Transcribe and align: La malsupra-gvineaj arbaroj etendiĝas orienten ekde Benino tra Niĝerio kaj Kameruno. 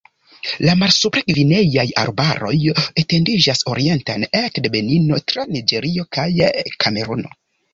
La 0.67 0.73
malsupra-gvineaj 0.83 1.83
arbaroj 2.03 2.53
etendiĝas 3.03 3.61
orienten 3.75 4.25
ekde 4.43 4.73
Benino 4.77 5.21
tra 5.33 5.47
Niĝerio 5.55 6.11
kaj 6.19 6.29
Kameruno. 6.85 7.41